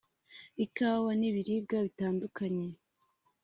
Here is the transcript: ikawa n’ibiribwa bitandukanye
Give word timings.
ikawa 0.63 1.11
n’ibiribwa 1.19 1.77
bitandukanye 1.85 2.67